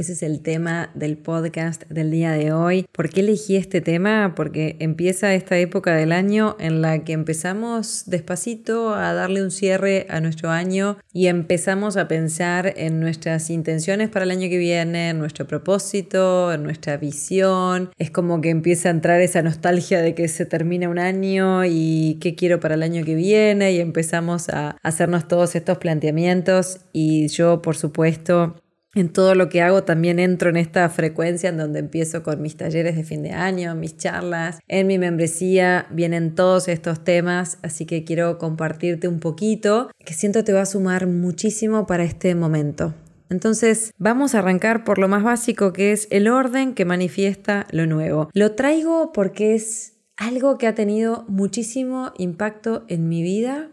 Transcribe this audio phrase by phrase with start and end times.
[0.00, 2.86] Ese es el tema del podcast del día de hoy.
[2.90, 4.32] ¿Por qué elegí este tema?
[4.34, 10.06] Porque empieza esta época del año en la que empezamos despacito a darle un cierre
[10.08, 15.10] a nuestro año y empezamos a pensar en nuestras intenciones para el año que viene,
[15.10, 17.90] en nuestro propósito, en nuestra visión.
[17.98, 22.16] Es como que empieza a entrar esa nostalgia de que se termina un año y
[22.22, 27.28] qué quiero para el año que viene y empezamos a hacernos todos estos planteamientos y
[27.28, 28.56] yo por supuesto
[28.94, 32.56] en todo lo que hago también entro en esta frecuencia en donde empiezo con mis
[32.56, 34.58] talleres de fin de año, mis charlas.
[34.68, 40.42] En mi membresía vienen todos estos temas, así que quiero compartirte un poquito que siento
[40.44, 42.94] te va a sumar muchísimo para este momento.
[43.28, 47.86] Entonces vamos a arrancar por lo más básico que es el orden que manifiesta lo
[47.86, 48.28] nuevo.
[48.34, 53.70] Lo traigo porque es algo que ha tenido muchísimo impacto en mi vida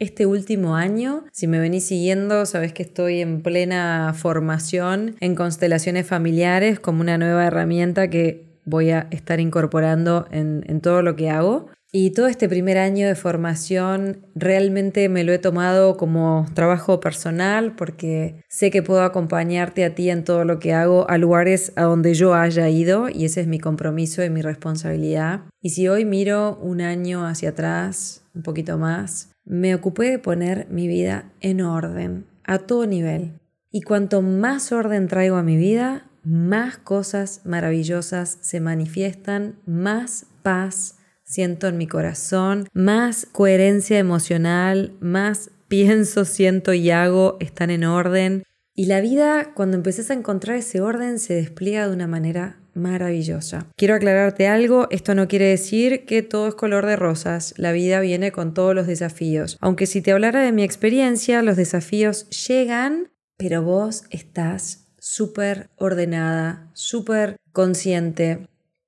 [0.00, 6.06] este último año, si me venís siguiendo, sabes que estoy en plena formación en constelaciones
[6.06, 11.30] familiares como una nueva herramienta que voy a estar incorporando en, en todo lo que
[11.30, 11.68] hago.
[11.92, 17.74] Y todo este primer año de formación realmente me lo he tomado como trabajo personal
[17.74, 21.82] porque sé que puedo acompañarte a ti en todo lo que hago a lugares a
[21.82, 25.40] donde yo haya ido y ese es mi compromiso y mi responsabilidad.
[25.60, 30.68] Y si hoy miro un año hacia atrás, un poquito más, me ocupé de poner
[30.70, 33.40] mi vida en orden, a todo nivel.
[33.70, 40.96] Y cuanto más orden traigo a mi vida, más cosas maravillosas se manifiestan, más paz
[41.30, 48.42] siento en mi corazón, más coherencia emocional, más pienso, siento y hago están en orden.
[48.74, 53.66] Y la vida, cuando empiezas a encontrar ese orden, se despliega de una manera maravillosa.
[53.76, 58.00] Quiero aclararte algo, esto no quiere decir que todo es color de rosas, la vida
[58.00, 59.56] viene con todos los desafíos.
[59.60, 66.70] Aunque si te hablara de mi experiencia, los desafíos llegan, pero vos estás súper ordenada,
[66.74, 68.46] súper consciente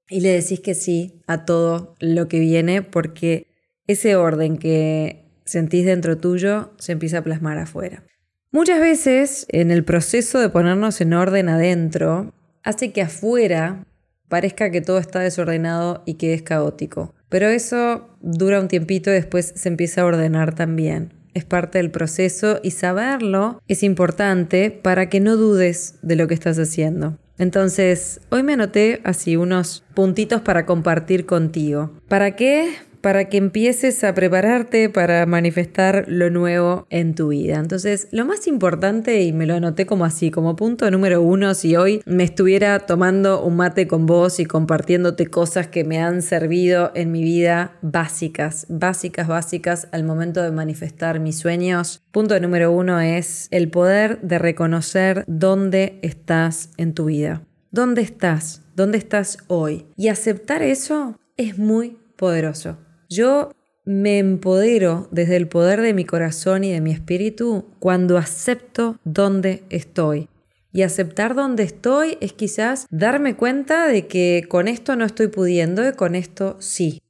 [0.09, 3.47] y le decís que sí a todo lo que viene porque
[3.87, 8.05] ese orden que sentís dentro tuyo se empieza a plasmar afuera.
[8.51, 13.85] Muchas veces en el proceso de ponernos en orden adentro, hace que afuera
[14.29, 17.15] parezca que todo está desordenado y que es caótico.
[17.29, 21.13] Pero eso dura un tiempito y después se empieza a ordenar también.
[21.35, 26.35] Es parte del proceso y saberlo es importante para que no dudes de lo que
[26.35, 27.19] estás haciendo.
[27.39, 31.93] Entonces, hoy me anoté así unos puntitos para compartir contigo.
[32.09, 32.71] ¿Para qué?
[33.03, 37.57] Para que empieces a prepararte para manifestar lo nuevo en tu vida.
[37.57, 41.77] Entonces, lo más importante, y me lo anoté como así, como punto número uno, si
[41.77, 46.93] hoy me estuviera tomando un mate con vos y compartiéndote cosas que me han servido
[46.95, 52.01] en mi vida básicas, básicas, básicas al momento de manifestar mis sueños.
[52.13, 57.43] Punto número uno es el poder de reconocer dónde estás en tu vida.
[57.73, 58.63] ¿Dónde estás?
[58.77, 59.87] ¿Dónde estás hoy?
[59.97, 62.77] Y aceptar eso es muy poderoso.
[63.13, 63.53] Yo
[63.85, 69.65] me empodero desde el poder de mi corazón y de mi espíritu cuando acepto dónde
[69.69, 70.31] estoy.
[70.73, 75.87] Y aceptar dónde estoy es quizás darme cuenta de que con esto no estoy pudiendo
[75.87, 77.03] y con esto sí.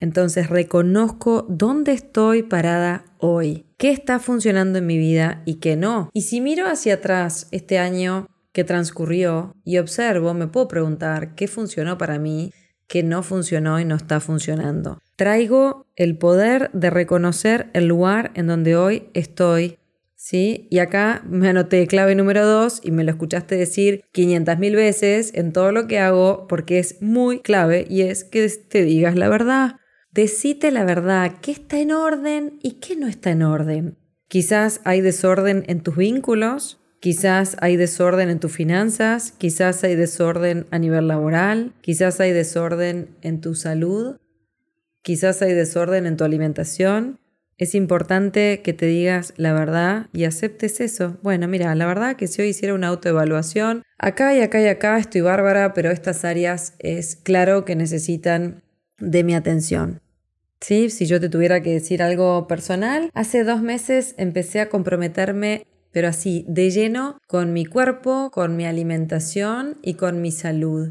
[0.00, 6.10] Entonces reconozco dónde estoy parada hoy, qué está funcionando en mi vida y qué no.
[6.14, 11.46] Y si miro hacia atrás este año que transcurrió y observo, me puedo preguntar qué
[11.46, 12.50] funcionó para mí
[12.88, 14.98] que no funcionó y no está funcionando.
[15.16, 19.78] Traigo el poder de reconocer el lugar en donde hoy estoy.
[20.18, 20.66] ¿Sí?
[20.70, 25.30] Y acá me anoté clave número dos y me lo escuchaste decir 500 mil veces
[25.34, 29.28] en todo lo que hago porque es muy clave y es que te digas la
[29.28, 29.76] verdad.
[30.10, 33.98] Decite la verdad, qué está en orden y qué no está en orden.
[34.28, 40.66] Quizás hay desorden en tus vínculos, Quizás hay desorden en tus finanzas, quizás hay desorden
[40.72, 44.16] a nivel laboral, quizás hay desorden en tu salud,
[45.02, 47.20] quizás hay desorden en tu alimentación.
[47.58, 51.16] Es importante que te digas la verdad y aceptes eso.
[51.22, 54.98] Bueno, mira, la verdad que si hoy hiciera una autoevaluación, acá y acá y acá
[54.98, 58.64] estoy bárbara, pero estas áreas es claro que necesitan
[58.98, 60.00] de mi atención.
[60.60, 60.90] ¿Sí?
[60.90, 66.08] Si yo te tuviera que decir algo personal, hace dos meses empecé a comprometerme pero
[66.08, 70.90] así, de lleno con mi cuerpo, con mi alimentación y con mi salud.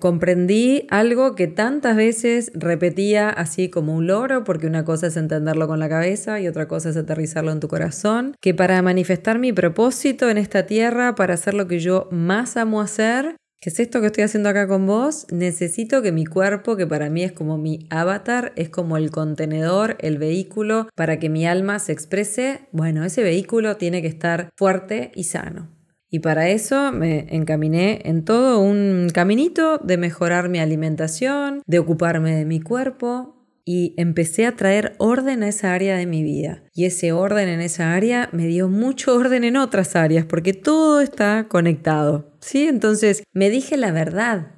[0.00, 5.68] Comprendí algo que tantas veces repetía así como un loro, porque una cosa es entenderlo
[5.68, 9.52] con la cabeza y otra cosa es aterrizarlo en tu corazón, que para manifestar mi
[9.52, 13.36] propósito en esta tierra, para hacer lo que yo más amo hacer,
[13.66, 17.10] que es esto que estoy haciendo acá con vos, necesito que mi cuerpo, que para
[17.10, 21.80] mí es como mi avatar, es como el contenedor, el vehículo para que mi alma
[21.80, 25.68] se exprese, bueno, ese vehículo tiene que estar fuerte y sano.
[26.08, 32.36] Y para eso me encaminé en todo un caminito de mejorar mi alimentación, de ocuparme
[32.36, 33.35] de mi cuerpo,
[33.68, 36.62] y empecé a traer orden a esa área de mi vida.
[36.72, 41.00] Y ese orden en esa área me dio mucho orden en otras áreas, porque todo
[41.00, 42.32] está conectado.
[42.40, 42.68] ¿Sí?
[42.68, 44.52] Entonces me dije la verdad.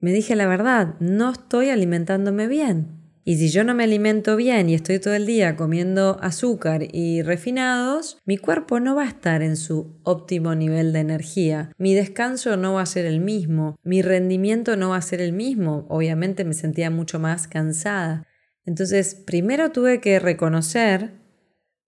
[0.00, 3.01] Me dije la verdad, no estoy alimentándome bien.
[3.24, 7.22] Y si yo no me alimento bien y estoy todo el día comiendo azúcar y
[7.22, 11.70] refinados, mi cuerpo no va a estar en su óptimo nivel de energía.
[11.78, 13.76] Mi descanso no va a ser el mismo.
[13.84, 15.86] Mi rendimiento no va a ser el mismo.
[15.88, 18.26] Obviamente me sentía mucho más cansada.
[18.64, 21.12] Entonces, primero tuve que reconocer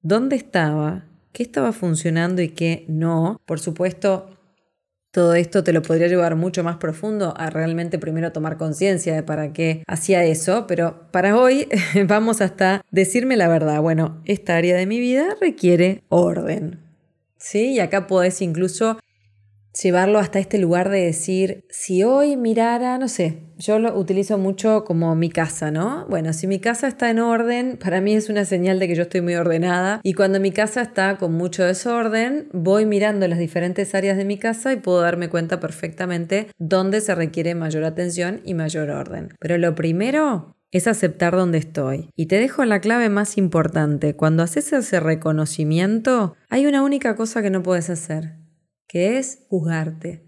[0.02, 3.40] dónde estaba, qué estaba funcionando y qué no.
[3.44, 4.34] Por supuesto,
[5.14, 9.22] todo esto te lo podría llevar mucho más profundo a realmente primero tomar conciencia de
[9.22, 11.68] para qué hacía eso, pero para hoy
[12.08, 13.80] vamos hasta decirme la verdad.
[13.80, 16.80] Bueno, esta área de mi vida requiere orden.
[17.38, 17.74] ¿Sí?
[17.74, 18.98] Y acá podés incluso
[19.82, 24.84] llevarlo hasta este lugar de decir, si hoy mirara, no sé, yo lo utilizo mucho
[24.84, 26.06] como mi casa, ¿no?
[26.08, 29.02] Bueno, si mi casa está en orden, para mí es una señal de que yo
[29.02, 33.94] estoy muy ordenada y cuando mi casa está con mucho desorden, voy mirando las diferentes
[33.94, 38.54] áreas de mi casa y puedo darme cuenta perfectamente dónde se requiere mayor atención y
[38.54, 39.34] mayor orden.
[39.40, 42.10] Pero lo primero es aceptar dónde estoy.
[42.16, 44.16] Y te dejo la clave más importante.
[44.16, 48.43] Cuando haces ese reconocimiento, hay una única cosa que no puedes hacer
[48.86, 50.24] que es juzgarte,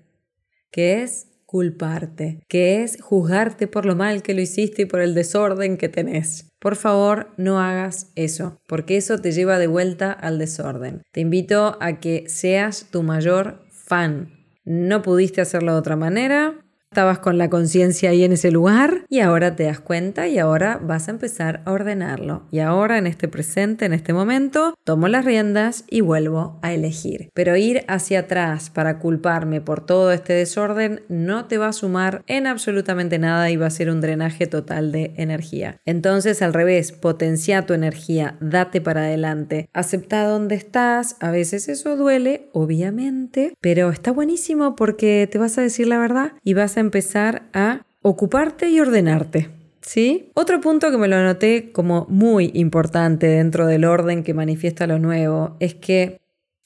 [0.70, 5.14] que es culparte, que es juzgarte por lo mal que lo hiciste y por el
[5.14, 6.50] desorden que tenés.
[6.58, 11.02] Por favor, no hagas eso, porque eso te lleva de vuelta al desorden.
[11.12, 14.32] Te invito a que seas tu mayor fan.
[14.64, 16.65] No pudiste hacerlo de otra manera,
[16.96, 20.80] Estabas con la conciencia ahí en ese lugar y ahora te das cuenta y ahora
[20.82, 22.46] vas a empezar a ordenarlo.
[22.50, 27.28] Y ahora en este presente, en este momento, tomo las riendas y vuelvo a elegir.
[27.34, 32.22] Pero ir hacia atrás para culparme por todo este desorden no te va a sumar
[32.28, 35.82] en absolutamente nada y va a ser un drenaje total de energía.
[35.84, 41.16] Entonces, al revés, potencia tu energía, date para adelante, acepta dónde estás.
[41.20, 46.32] A veces eso duele, obviamente, pero está buenísimo porque te vas a decir la verdad
[46.42, 49.50] y vas a empezar a ocuparte y ordenarte.
[49.82, 50.32] ¿Sí?
[50.34, 54.98] Otro punto que me lo anoté como muy importante dentro del orden que manifiesta lo
[54.98, 56.20] nuevo es que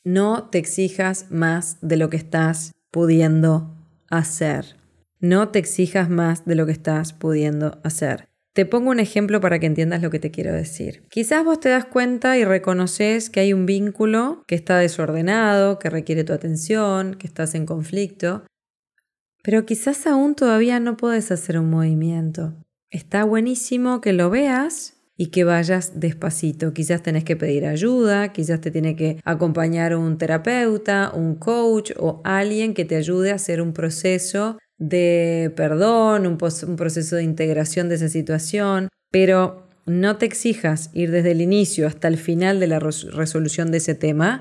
[0.04, 3.76] no te exijas más de lo que estás pudiendo
[4.08, 4.76] hacer.
[5.18, 8.30] No te exijas más de lo que estás pudiendo hacer.
[8.52, 11.04] Te pongo un ejemplo para que entiendas lo que te quiero decir.
[11.08, 15.90] Quizás vos te das cuenta y reconoces que hay un vínculo que está desordenado, que
[15.90, 18.42] requiere tu atención, que estás en conflicto,
[19.42, 22.54] pero quizás aún todavía no puedes hacer un movimiento.
[22.90, 26.72] Está buenísimo que lo veas y que vayas despacito.
[26.72, 32.20] Quizás tenés que pedir ayuda, quizás te tiene que acompañar un terapeuta, un coach o
[32.24, 37.96] alguien que te ayude a hacer un proceso de perdón, un proceso de integración de
[37.96, 42.78] esa situación, pero no te exijas ir desde el inicio hasta el final de la
[42.78, 44.40] resolución de ese tema,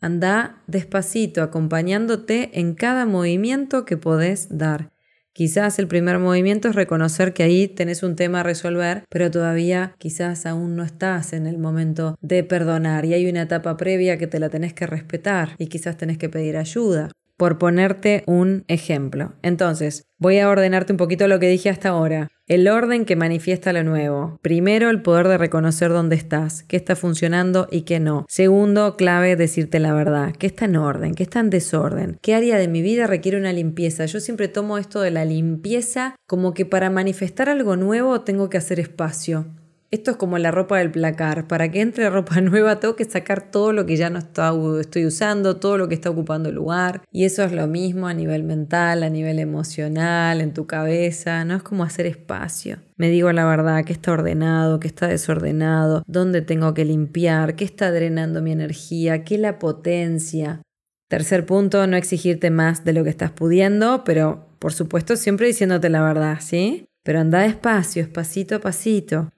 [0.00, 4.92] Anda despacito, acompañándote en cada movimiento que podés dar.
[5.32, 9.94] Quizás el primer movimiento es reconocer que ahí tenés un tema a resolver, pero todavía
[9.98, 14.26] quizás aún no estás en el momento de perdonar y hay una etapa previa que
[14.26, 19.34] te la tenés que respetar y quizás tenés que pedir ayuda por ponerte un ejemplo.
[19.42, 22.28] Entonces, voy a ordenarte un poquito lo que dije hasta ahora.
[22.46, 24.38] El orden que manifiesta lo nuevo.
[24.40, 28.24] Primero, el poder de reconocer dónde estás, qué está funcionando y qué no.
[28.28, 32.56] Segundo, clave, decirte la verdad, qué está en orden, qué está en desorden, qué área
[32.56, 34.06] de mi vida requiere una limpieza.
[34.06, 38.58] Yo siempre tomo esto de la limpieza como que para manifestar algo nuevo tengo que
[38.58, 39.46] hacer espacio.
[39.92, 41.46] Esto es como la ropa del placar.
[41.46, 45.56] Para que entre ropa nueva tengo que sacar todo lo que ya no estoy usando,
[45.56, 47.02] todo lo que está ocupando lugar.
[47.12, 51.44] Y eso es lo mismo a nivel mental, a nivel emocional, en tu cabeza.
[51.44, 52.78] No es como hacer espacio.
[52.96, 57.64] Me digo la verdad, qué está ordenado, qué está desordenado, dónde tengo que limpiar, qué
[57.64, 60.62] está drenando mi energía, qué la potencia.
[61.08, 65.88] Tercer punto, no exigirte más de lo que estás pudiendo, pero por supuesto siempre diciéndote
[65.88, 66.86] la verdad, ¿sí?
[67.04, 69.30] Pero anda despacio, espacito a pasito.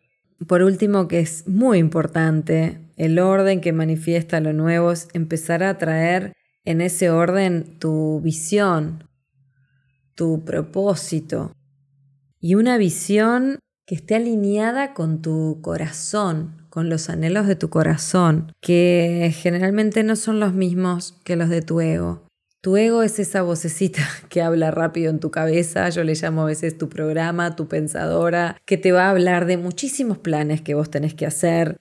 [0.47, 5.79] Por último, que es muy importante, El orden que manifiesta lo nuevo es empezar a
[5.79, 6.33] traer
[6.65, 9.05] en ese orden tu visión,
[10.17, 11.53] tu propósito
[12.41, 18.53] y una visión que esté alineada con tu corazón, con los anhelos de tu corazón,
[18.61, 22.28] que generalmente no son los mismos que los de tu ego.
[22.61, 26.47] Tu ego es esa vocecita que habla rápido en tu cabeza, yo le llamo a
[26.47, 30.91] veces tu programa, tu pensadora, que te va a hablar de muchísimos planes que vos
[30.91, 31.81] tenés que hacer,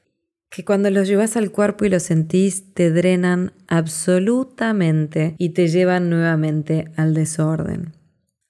[0.50, 6.10] que cuando los llevas al cuerpo y los sentís te drenan absolutamente y te llevan
[6.10, 7.94] nuevamente al desorden.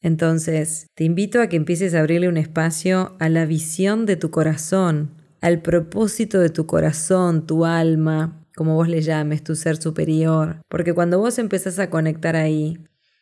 [0.01, 4.29] Entonces, te invito a que empieces a abrirle un espacio a la visión de tu
[4.29, 10.61] corazón, al propósito de tu corazón, tu alma, como vos le llames, tu ser superior.
[10.67, 12.79] Porque cuando vos empezás a conectar ahí,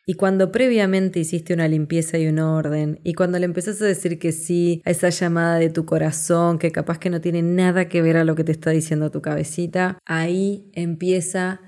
[0.08, 4.18] y cuando previamente hiciste una limpieza y un orden, y cuando le empezás a decir
[4.18, 8.02] que sí a esa llamada de tu corazón, que capaz que no tiene nada que
[8.02, 11.60] ver a lo que te está diciendo tu cabecita, ahí empieza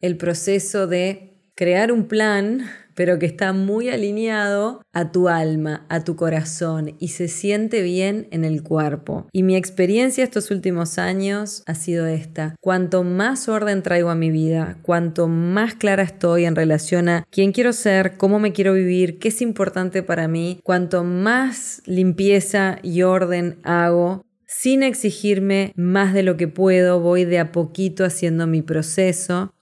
[0.00, 6.04] el proceso de crear un plan pero que está muy alineado a tu alma, a
[6.04, 9.26] tu corazón y se siente bien en el cuerpo.
[9.32, 12.54] Y mi experiencia estos últimos años ha sido esta.
[12.60, 17.52] Cuanto más orden traigo a mi vida, cuanto más clara estoy en relación a quién
[17.52, 23.02] quiero ser, cómo me quiero vivir, qué es importante para mí, cuanto más limpieza y
[23.02, 28.62] orden hago, sin exigirme más de lo que puedo, voy de a poquito haciendo mi
[28.62, 29.53] proceso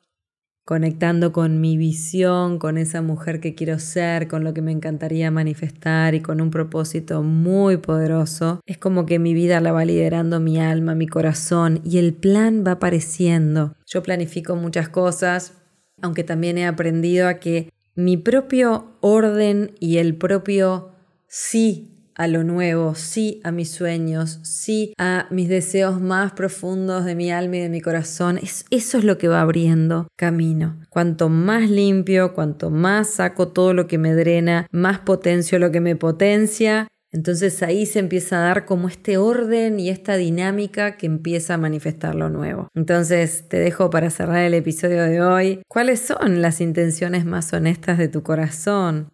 [0.64, 5.30] conectando con mi visión, con esa mujer que quiero ser, con lo que me encantaría
[5.30, 10.40] manifestar y con un propósito muy poderoso, es como que mi vida la va liderando
[10.40, 13.74] mi alma, mi corazón y el plan va apareciendo.
[13.86, 15.54] Yo planifico muchas cosas,
[16.00, 20.92] aunque también he aprendido a que mi propio orden y el propio
[21.26, 21.91] sí
[22.22, 27.32] a lo nuevo, sí a mis sueños, sí a mis deseos más profundos de mi
[27.32, 28.38] alma y de mi corazón.
[28.38, 30.78] eso es lo que va abriendo camino.
[30.88, 35.80] Cuanto más limpio, cuanto más saco todo lo que me drena, más potencio lo que
[35.80, 36.86] me potencia.
[37.10, 41.58] Entonces ahí se empieza a dar como este orden y esta dinámica que empieza a
[41.58, 42.68] manifestar lo nuevo.
[42.76, 45.62] Entonces te dejo para cerrar el episodio de hoy.
[45.66, 49.10] ¿Cuáles son las intenciones más honestas de tu corazón?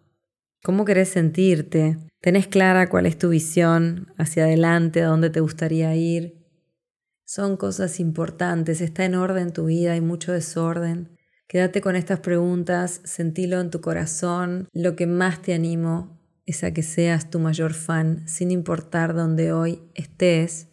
[0.61, 1.97] ¿Cómo querés sentirte?
[2.19, 6.45] ¿Tenés clara cuál es tu visión hacia adelante, a dónde te gustaría ir?
[7.23, 11.17] Son cosas importantes, está en orden tu vida, hay mucho desorden.
[11.47, 14.67] Quédate con estas preguntas, sentilo en tu corazón.
[14.73, 19.53] Lo que más te animo es a que seas tu mayor fan, sin importar dónde
[19.53, 20.67] hoy estés.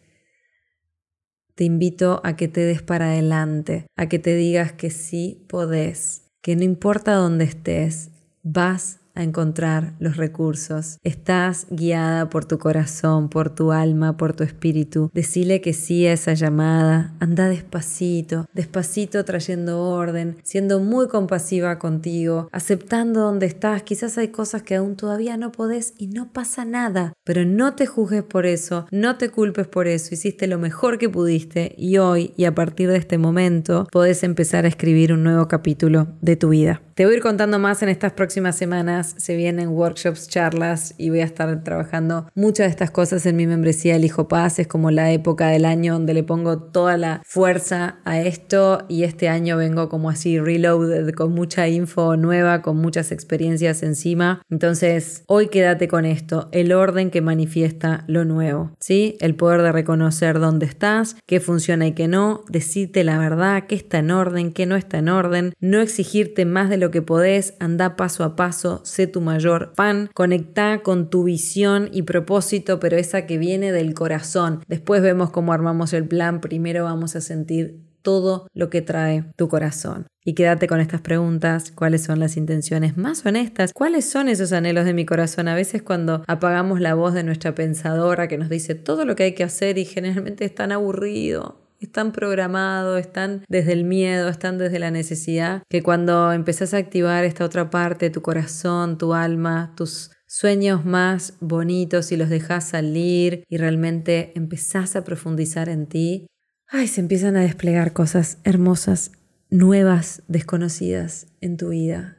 [1.55, 6.23] Te invito a que te des para adelante, a que te digas que sí podés,
[6.41, 8.11] que no importa dónde estés,
[8.43, 10.99] vas a encontrar los recursos.
[11.03, 15.09] Estás guiada por tu corazón, por tu alma, por tu espíritu.
[15.13, 17.15] Decile que sí a esa llamada.
[17.19, 23.81] Anda despacito, despacito trayendo orden, siendo muy compasiva contigo, aceptando donde estás.
[23.81, 27.13] Quizás hay cosas que aún todavía no podés y no pasa nada.
[27.27, 30.13] Pero no te juzgues por eso, no te culpes por eso.
[30.13, 34.63] Hiciste lo mejor que pudiste y hoy y a partir de este momento podés empezar
[34.63, 36.81] a escribir un nuevo capítulo de tu vida.
[36.97, 39.13] Te voy a ir contando más en estas próximas semanas.
[39.17, 43.45] Se vienen workshops, charlas y voy a estar trabajando muchas de estas cosas en mi
[43.45, 44.57] membresía El Hijo Paz.
[44.57, 49.03] Es como la época del año donde le pongo toda la fuerza a esto y
[49.03, 54.41] este año vengo como así reloaded con mucha info nueva, con muchas experiencias encima.
[54.49, 59.17] Entonces, hoy quédate con esto, el orden manifiesta lo nuevo, ¿sí?
[59.19, 63.75] El poder de reconocer dónde estás, qué funciona y qué no, decirte la verdad, qué
[63.75, 67.55] está en orden, qué no está en orden, no exigirte más de lo que podés,
[67.59, 72.97] anda paso a paso, sé tu mayor fan, conecta con tu visión y propósito, pero
[72.97, 74.63] esa que viene del corazón.
[74.67, 79.49] Después vemos cómo armamos el plan, primero vamos a sentir todo lo que trae tu
[79.49, 80.07] corazón.
[80.23, 83.73] Y quédate con estas preguntas, ¿cuáles son las intenciones más honestas?
[83.73, 85.49] ¿Cuáles son esos anhelos de mi corazón?
[85.49, 89.23] A veces cuando apagamos la voz de nuestra pensadora que nos dice todo lo que
[89.23, 94.57] hay que hacer y generalmente es tan aburrido, están programados, están desde el miedo, están
[94.57, 99.73] desde la necesidad, que cuando empezás a activar esta otra parte, tu corazón, tu alma,
[99.75, 106.27] tus sueños más bonitos y los dejas salir y realmente empezás a profundizar en ti,
[106.69, 109.11] ay, se empiezan a desplegar cosas hermosas,
[109.49, 112.17] nuevas, desconocidas en tu vida,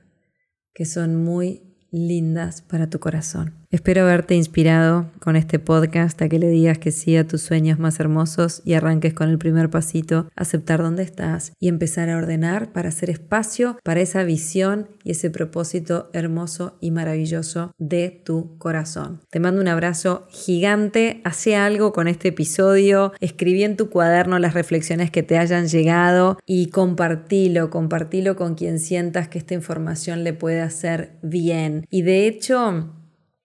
[0.75, 3.58] que son muy lindas para tu corazón.
[3.71, 7.79] Espero haberte inspirado con este podcast a que le digas que sí a tus sueños
[7.79, 12.73] más hermosos y arranques con el primer pasito, aceptar dónde estás y empezar a ordenar
[12.73, 19.21] para hacer espacio para esa visión y ese propósito hermoso y maravilloso de tu corazón.
[19.29, 24.55] Te mando un abrazo gigante, hace algo con este episodio, escribí en tu cuaderno las
[24.55, 30.33] reflexiones que te hayan llegado y compartilo, compartilo con quien sientas que esta información le
[30.33, 31.85] puede hacer bien.
[31.91, 32.95] Y de hecho,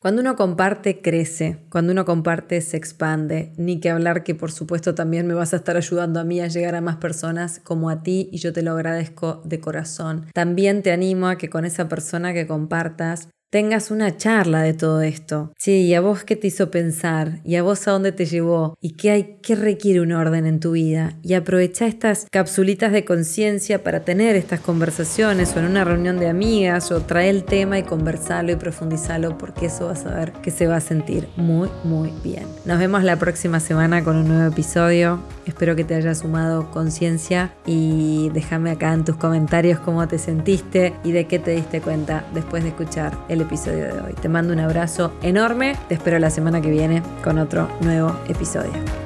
[0.03, 1.59] cuando uno comparte, crece.
[1.69, 3.53] Cuando uno comparte, se expande.
[3.55, 6.49] Ni que hablar que por supuesto también me vas a estar ayudando a mí a
[6.49, 10.25] llegar a más personas como a ti y yo te lo agradezco de corazón.
[10.33, 15.03] También te animo a que con esa persona que compartas tengas una charla de todo
[15.03, 15.53] esto.
[15.59, 18.75] Sí, y a vos qué te hizo pensar, y a vos a dónde te llevó,
[18.81, 21.13] y qué hay, qué requiere un orden en tu vida.
[21.21, 26.29] Y aprovecha estas capsulitas de conciencia para tener estas conversaciones o en una reunión de
[26.29, 30.49] amigas o trae el tema y conversarlo y profundizarlo porque eso vas a ver que
[30.49, 32.47] se va a sentir muy, muy bien.
[32.65, 35.19] Nos vemos la próxima semana con un nuevo episodio.
[35.45, 40.95] Espero que te haya sumado conciencia y déjame acá en tus comentarios cómo te sentiste
[41.03, 44.13] y de qué te diste cuenta después de escuchar el episodio de hoy.
[44.13, 49.02] Te mando un abrazo enorme, te espero la semana que viene con otro nuevo episodio.